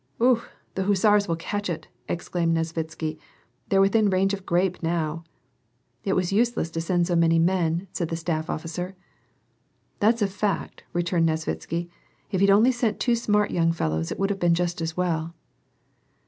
"Okh! 0.19 0.41
the 0.73 0.85
hussars 0.85 1.27
will 1.27 1.35
catch 1.35 1.69
it!" 1.69 1.87
exclaimed 2.09 2.57
Nesvitsky," 2.57 3.19
They're 3.69 3.79
within 3.79 4.09
range 4.09 4.33
of 4.33 4.47
grape 4.47 4.81
now." 4.81 5.23
It 6.03 6.13
was 6.13 6.33
useless 6.33 6.71
to 6.71 6.81
send 6.81 7.05
so 7.05 7.15
many 7.15 7.37
men," 7.37 7.87
said 7.91 8.09
the 8.09 8.15
staff 8.15 8.49
officer. 8.49 8.95
"That's 9.99 10.23
a 10.23 10.27
fact," 10.27 10.83
returned 10.91 11.29
Nesvitsky, 11.29 11.87
"If 12.31 12.41
he'd 12.41 12.49
only 12.49 12.71
sent 12.71 12.99
two 12.99 13.13
smart 13.15 13.51
young 13.51 13.71
fellows, 13.73 14.11
it 14.11 14.17
would 14.17 14.31
have 14.31 14.39
boon 14.39 14.55
just 14.55 14.81
as 14.81 14.97
well." 14.97 15.35